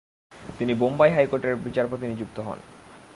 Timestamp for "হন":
2.39-2.59